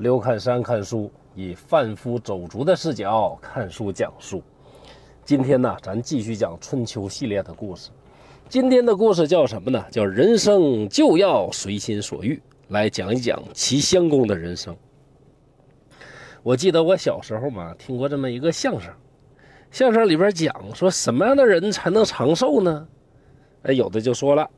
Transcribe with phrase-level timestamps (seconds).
[0.00, 4.42] 刘看山看书，以贩夫走卒的视角看书讲书。
[5.26, 7.90] 今天呢，咱继续讲春秋系列的故事。
[8.48, 9.84] 今天的故事叫什么呢？
[9.90, 12.40] 叫人生就要随心所欲。
[12.68, 14.74] 来讲一讲齐襄公的人生。
[16.42, 18.90] 我记得我小时候嘛，听过这么一个相声，
[19.70, 22.88] 相声里边讲说什么样的人才能长寿呢？
[23.64, 24.48] 哎，有的就说了，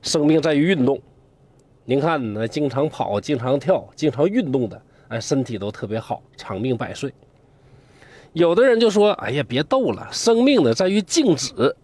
[0.00, 0.98] 生命在于运动。
[1.88, 7.10] 您看，那经常跑、经常跳、经常运动的，哎，身体都特别好，长命百岁。
[8.34, 11.74] 有的人就说：“哎呀，别逗了，生命呢在于静止。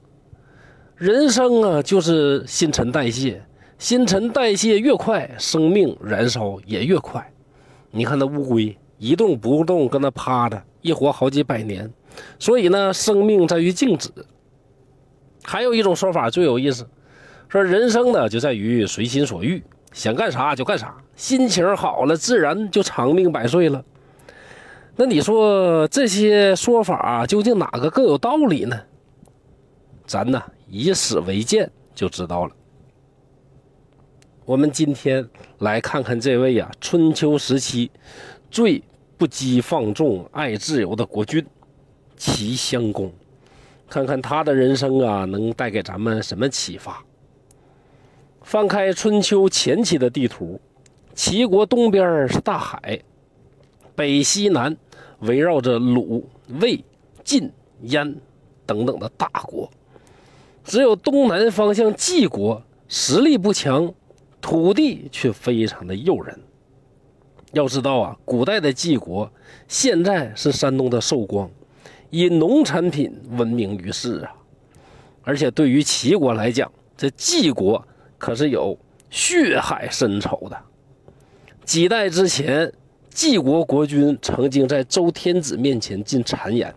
[0.95, 3.42] 人生啊，就是新陈代谢，
[3.78, 7.33] 新陈代谢越快，生命燃烧也越快。
[7.91, 11.91] 你看那乌龟一动不动，搁那趴着，一活好几百年。
[12.39, 14.11] 所以呢，生命在于静止。
[15.42, 16.86] 还有一种说法最有意思，
[17.48, 19.62] 说人生呢就在于随心所欲。”
[19.95, 23.83] 想干啥就干啥，心情好了，自然就长命百岁了。
[24.97, 28.78] 那你说这些说法究竟哪个更有道理呢？
[30.05, 32.53] 咱呢以史为鉴就知道了。
[34.45, 35.27] 我们今天
[35.61, 37.91] 来看看这位呀，春秋时期
[38.51, 38.83] 最
[39.17, 41.42] 不羁放纵、爱自由的国君
[42.17, 43.11] 齐襄公，
[43.89, 47.03] 看看他的人生啊，能带给咱们什么启发？
[48.45, 50.61] 翻开春秋前期的地图，
[51.14, 53.01] 齐国东边是大海，
[53.97, 54.77] 北西南
[55.20, 56.28] 围绕着鲁、
[56.61, 56.84] 魏、
[57.25, 57.51] 晋、
[57.84, 58.14] 燕
[58.67, 59.69] 等等的大国，
[60.62, 63.92] 只有东南方向晋国实力不强，
[64.42, 66.39] 土地却非常的诱人。
[67.53, 69.29] 要知道啊，古代的晋国
[69.67, 71.51] 现在是山东的寿光，
[72.11, 74.36] 以农产品闻名于世啊。
[75.23, 77.83] 而且对于齐国来讲，这晋国。
[78.25, 78.75] 可是有
[79.11, 80.56] 血海深仇的。
[81.62, 82.72] 几代之前，
[83.11, 86.75] 晋国国君曾经在周天子面前进谗言，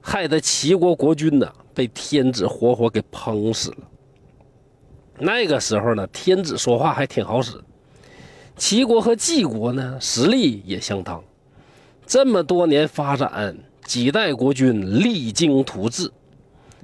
[0.00, 3.78] 害得齐国国君呢被天子活活给烹死了。
[5.20, 7.62] 那个时候呢，天子说话还挺好使。
[8.56, 11.22] 齐国和晋国呢实力也相当，
[12.08, 16.10] 这么多年发展，几代国君励精图治，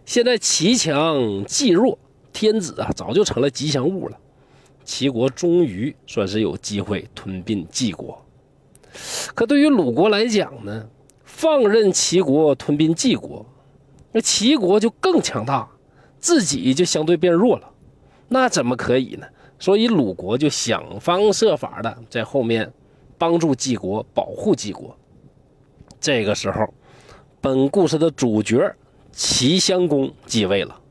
[0.06, 1.98] 现在齐强晋弱。
[2.32, 4.18] 天子啊，早就成了吉祥物了。
[4.84, 8.20] 齐国终于算是有机会吞并晋国，
[9.32, 10.88] 可对于鲁国来讲呢，
[11.24, 13.46] 放任齐国吞并晋国，
[14.10, 15.68] 那齐国就更强大，
[16.18, 17.70] 自己就相对变弱了，
[18.28, 19.26] 那怎么可以呢？
[19.60, 22.72] 所以鲁国就想方设法的在后面
[23.16, 24.96] 帮助晋国，保护晋国。
[26.00, 26.74] 这个时候，
[27.40, 28.74] 本故事的主角
[29.12, 30.81] 齐襄公继位了。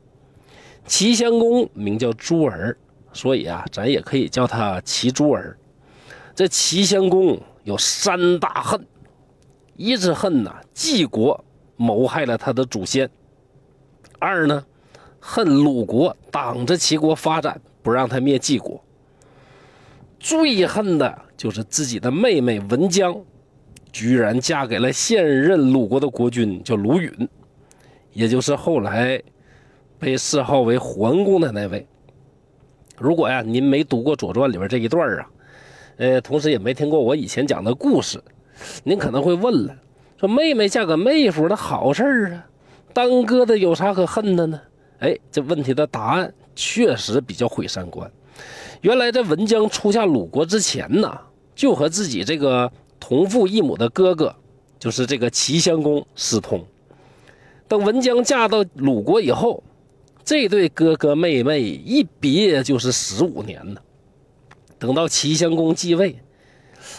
[0.84, 2.76] 齐襄公名叫朱儿，
[3.12, 5.56] 所以啊，咱也可以叫他齐朱儿。
[6.34, 8.84] 这齐襄公有三大恨：
[9.76, 11.44] 一是恨呐，晋国
[11.76, 13.06] 谋害了他的祖先；
[14.18, 14.64] 二呢，
[15.20, 18.82] 恨鲁国挡着齐国发展，不让他灭晋国；
[20.18, 23.16] 最恨的就是自己的妹妹文姜，
[23.92, 27.28] 居然嫁给了现任鲁国的国君，叫鲁允，
[28.12, 29.22] 也就是后来。
[30.02, 31.86] 被谥号为桓公的那位，
[32.98, 35.30] 如果呀您没读过《左传》里边这一段啊，
[35.96, 38.20] 呃，同时也没听过我以前讲的故事，
[38.82, 39.76] 您可能会问了：
[40.18, 42.02] 说妹妹嫁个妹夫，的好事
[42.32, 42.44] 啊，
[42.92, 44.60] 当哥的有啥可恨的呢？
[44.98, 48.10] 哎，这问题的答案确实比较毁三观。
[48.80, 51.16] 原来在文姜出嫁鲁国之前呢，
[51.54, 52.68] 就和自己这个
[52.98, 54.34] 同父异母的哥哥，
[54.80, 56.66] 就是这个齐襄公私通。
[57.68, 59.62] 等文姜嫁到鲁国以后。
[60.24, 63.80] 这对哥哥妹妹一别就是十五年呢。
[64.78, 66.16] 等到齐襄公继位，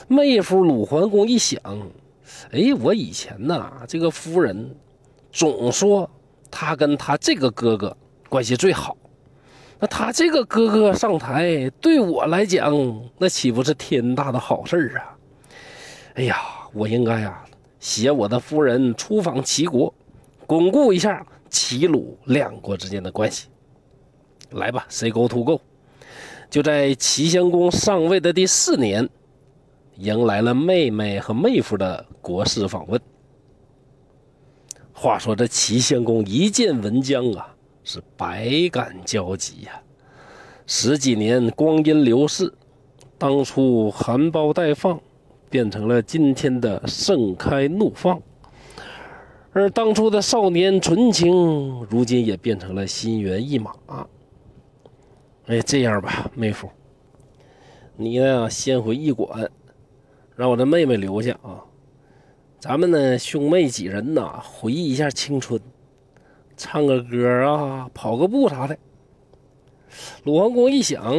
[0.07, 1.61] 妹夫鲁桓公一想，
[2.51, 4.73] 哎，我以前呐，这个夫人
[5.31, 6.09] 总说
[6.49, 7.95] 他跟他这个哥哥
[8.29, 8.95] 关系最好，
[9.79, 12.73] 那他这个哥哥上台，对我来讲，
[13.17, 15.15] 那岂不是天大的好事啊？
[16.15, 16.37] 哎呀，
[16.73, 17.43] 我应该啊，
[17.79, 19.93] 携我的夫人出访齐国，
[20.47, 21.25] 巩固一下。
[21.53, 23.47] 齐鲁两国之间的关系，
[24.49, 25.61] 来吧，say go to go。
[26.49, 29.07] 就在齐襄公上位的第四年，
[29.97, 32.99] 迎来了妹妹和妹夫的国事访问。
[34.91, 39.79] 话说这齐襄公一见文姜啊，是百感交集呀。
[40.65, 42.51] 十几年光阴流逝，
[43.19, 44.99] 当初含苞待放，
[45.51, 48.19] 变成了今天的盛开怒放。
[49.55, 51.31] 而当初的少年纯情，
[51.87, 53.71] 如今也变成了心猿意马。
[55.45, 56.67] 哎，这样吧，妹夫，
[57.95, 59.51] 你呢先回驿馆，
[60.35, 61.63] 让我的妹妹留下啊。
[62.59, 65.61] 咱们呢，兄妹几人呐，回忆一下青春，
[66.57, 68.75] 唱个歌啊，跑个步啥的。
[70.23, 71.13] 鲁桓公一想，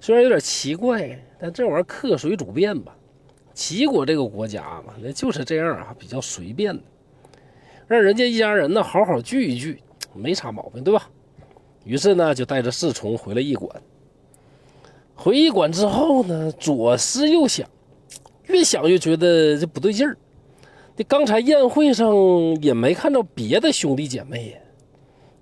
[0.00, 2.94] 虽然有点奇怪，但这玩意儿客随主便吧。
[3.54, 6.82] 齐国这个国家嘛，那就是这样啊，比较随便的，
[7.86, 9.80] 让人家一家人呢好好聚一聚，
[10.14, 11.08] 没啥毛病，对吧？
[11.84, 13.82] 于是呢，就带着侍从回了驿馆。
[15.14, 17.68] 回驿馆之后呢，左思右想，
[18.46, 20.16] 越想越觉得这不对劲儿。
[20.96, 22.14] 这刚才宴会上
[22.60, 24.58] 也没看到别的兄弟姐妹呀，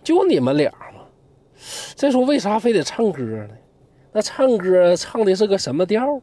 [0.03, 1.01] 就你们俩嘛。
[1.95, 3.49] 再说为啥非得唱歌呢？
[4.13, 6.21] 那唱歌唱的是个什么调？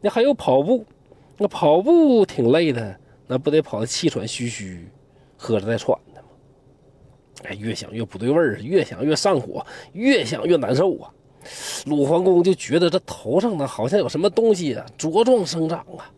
[0.00, 0.84] 那还有跑步。
[1.38, 4.88] 那跑步挺累的，那不得跑得气喘吁吁，
[5.36, 6.28] 喝着再喘的吗？
[7.44, 11.12] 哎，越想越不对味儿，越想越上火，越想越难受啊！
[11.84, 16.10] 鲁桓公就觉得这头上呢好像有什么东西啊茁壮生长啊，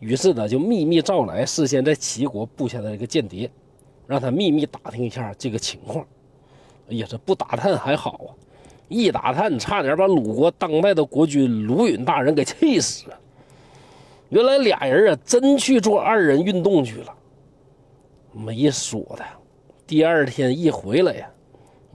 [0.00, 3.48] 于是呢就秘密召来事先在齐国布下的这个间谍，
[4.08, 6.04] 让他秘密打听一下这个情况。
[6.88, 8.34] 哎呀，这不打探还好啊，
[8.88, 13.20] 一打探差点把鲁国当代的国君鲁允大人给气死了。
[14.30, 17.14] 原来俩人啊，真去做二人运动去了。
[18.32, 19.24] 没说的，
[19.86, 21.30] 第二天一回来呀，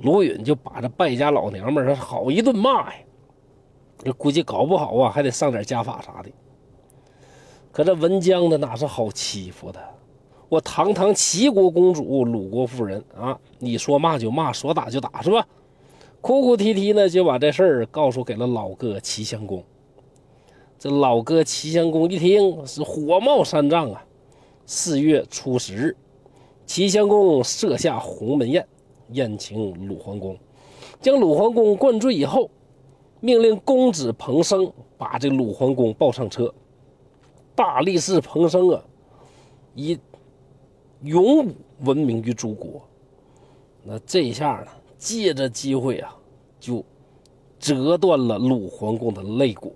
[0.02, 3.00] 罗允就把这败家老娘们儿好一顿骂呀。
[4.04, 6.30] 这估计搞不好啊，还得上点家法啥的。
[7.72, 9.80] 可这文姜的哪是好欺负的？
[10.48, 15.48] 我堂堂齐国公主、鲁国夫人啊，你说骂就骂，说打就打，是吧？
[16.22, 19.64] 哭哭啼啼呢，就把这事儿告诉给了老哥齐襄公。
[20.78, 24.06] 这老哥齐襄公一听是火冒三丈啊！
[24.66, 25.98] 四月初十日，
[26.66, 28.68] 齐襄公设下鸿门宴，
[29.10, 30.38] 宴请鲁桓公，
[31.00, 32.50] 将鲁桓公灌醉以后，
[33.20, 36.54] 命令公子彭生把这鲁桓公抱上车。
[37.56, 38.84] 大力士彭生啊，
[39.76, 39.98] 以
[41.04, 42.82] 勇武闻名于诸国。
[43.84, 46.18] 那这一下呢，借着机会啊，
[46.60, 46.84] 就
[47.60, 49.74] 折断了鲁桓公的肋骨。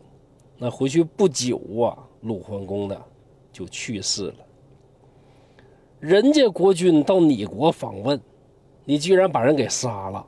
[0.58, 3.02] 那回去不久啊，鲁桓公呢
[3.54, 4.36] 就去世了。
[6.00, 8.20] 人家国君到你国访问，
[8.86, 10.26] 你居然把人给杀了，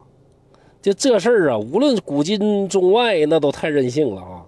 [0.81, 4.45] 就这事儿啊，无论古今中外，那都太任性了啊！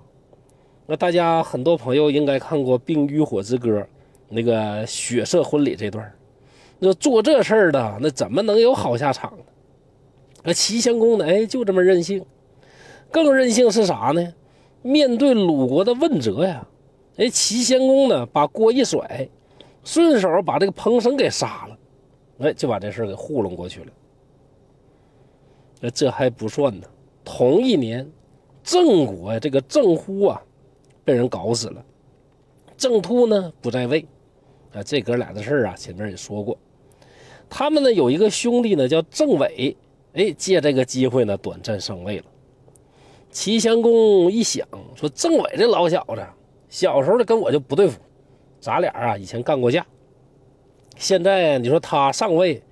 [0.86, 3.80] 那大家很多朋友应该看过《冰与火之歌》
[4.28, 6.12] 那个血色婚礼这段
[6.78, 9.44] 那做这事儿的那怎么能有好下场呢？
[10.44, 11.26] 那齐襄公呢？
[11.26, 12.26] 哎，就这么任性。
[13.10, 14.34] 更任性是啥呢？
[14.82, 16.68] 面对鲁国的问责呀，
[17.16, 19.30] 哎，齐襄公呢把锅一甩，
[19.84, 21.78] 顺手把这个彭生给杀了，
[22.40, 23.88] 哎，就把这事给糊弄过去了。
[25.82, 26.88] 那这还不算呢，
[27.26, 28.10] 同一年，
[28.64, 30.42] 郑国这个郑忽啊
[31.04, 31.84] 被人搞死了，
[32.78, 34.06] 郑突呢不在位，
[34.74, 36.58] 啊，这哥俩的事啊前面也说过，
[37.50, 39.76] 他们呢有一个兄弟呢叫郑伟，
[40.14, 42.26] 哎，借这个机会呢短暂上位了。
[43.30, 44.66] 齐襄公一想，
[44.96, 46.26] 说郑伟这老小子，
[46.70, 48.00] 小时候的跟我就不对付，
[48.64, 49.86] 咱俩啊以前干过架，
[50.96, 52.64] 现在你说他上位，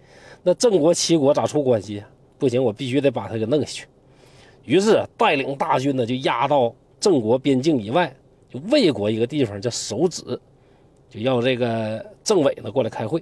[0.41, 2.01] 那郑国、齐国咋处关系？
[2.39, 3.85] 不行，我必须得把他给弄下去。
[4.63, 8.15] 于是带领大军呢，就压到郑国边境以外，
[8.49, 10.39] 就魏国一个地方叫守子，
[11.09, 13.21] 就要这个政委呢过来开会。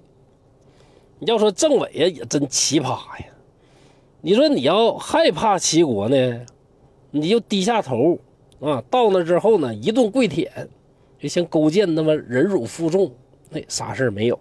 [1.17, 3.25] 你要说政委呀，也真奇葩呀！
[4.21, 6.45] 你说你要害怕齐国呢？
[7.09, 8.19] 你就低下头
[8.59, 8.83] 啊！
[8.91, 10.69] 到那之后呢，一顿跪舔，
[11.19, 13.13] 就像勾践那么忍辱负重，
[13.49, 14.39] 那啥事没有。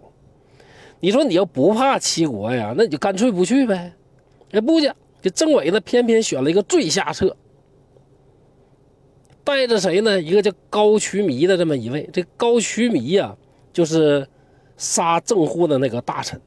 [1.01, 3.93] 你说你要不怕齐国呀，那你就干脆不去呗。
[4.51, 7.35] 哎，不去，这政委呢，偏偏选了一个最下策，
[9.43, 10.21] 带着谁呢？
[10.21, 12.09] 一个叫高渠弥的这么一位。
[12.11, 13.35] 这高渠弥呀，
[13.71, 14.27] 就是
[14.75, 16.41] 杀郑户的那个大臣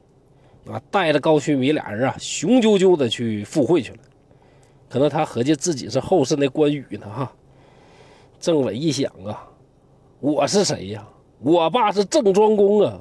[0.67, 3.99] 啊，带着高渠弥俩人啊，雄赳赳的去赴会去了。
[4.89, 7.33] 可能他合计自己是后世那关羽呢哈，
[8.39, 9.47] 郑伟一想啊，
[10.23, 11.05] 我是谁呀？
[11.39, 12.97] 我爸是郑庄公啊！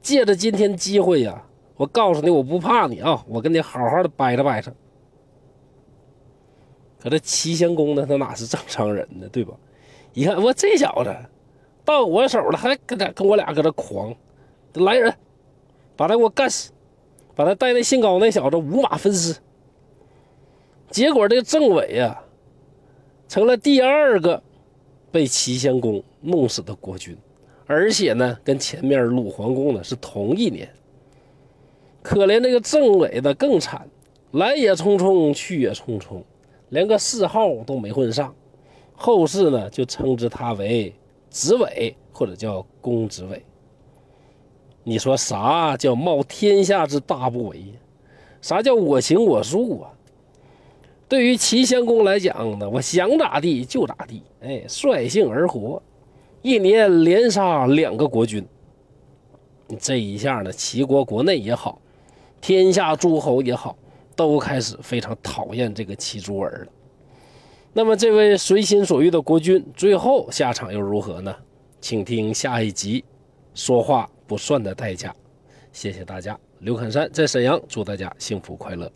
[0.00, 1.44] 借着今天机会呀，
[1.74, 4.72] 我告诉你，我不怕你啊，我跟你好好的掰扯掰扯。
[7.00, 9.28] 可这齐襄公呢，他哪是正常人呢？
[9.32, 9.52] 对吧？
[10.12, 11.12] 一看我这小子
[11.84, 14.14] 到我手了，还跟这跟我俩搁这狂，
[14.74, 15.12] 来人，
[15.96, 16.70] 把他给我干死，
[17.34, 19.36] 把他带那姓高那小子五马分尸。
[20.88, 22.22] 结果这个郑伟呀，
[23.26, 24.40] 成了第二个
[25.10, 27.16] 被齐襄公弄死的国君，
[27.66, 30.68] 而且呢，跟前面鲁桓公呢是同一年。
[32.02, 33.86] 可怜那个郑伟的更惨，
[34.32, 36.22] 来也匆匆，去也匆匆，
[36.70, 38.34] 连个谥号都没混上，
[38.94, 40.94] 后世呢就称之他为
[41.30, 43.42] 执委或者叫公执委。
[44.82, 47.72] 你说啥叫冒天下之大不韪？
[48.40, 49.90] 啥叫我行我素啊？
[51.08, 55.82] 对于齐襄公来讲呢，我想咋地就咋地，哎，率性而活，
[56.44, 58.46] 一年连杀两个国君。
[59.80, 61.80] 这一下呢，齐国国内也好，
[62.38, 63.74] 天下诸侯也好，
[64.14, 66.72] 都开始非常讨厌这个齐诸儿了。
[67.72, 71.34] 那么，这位随心所欲的国君，最后下场又如何呢？
[71.80, 73.02] 请听下一集，
[73.54, 75.16] 说话不算的代价。
[75.72, 78.92] 谢谢大家，刘侃山在沈阳，祝大家幸福快乐。